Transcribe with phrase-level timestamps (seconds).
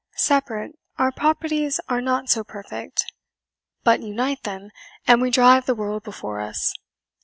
[0.15, 3.03] Separate, our properties are not so perfect;
[3.83, 4.71] but unite them,
[5.05, 6.73] and we drive the world before us.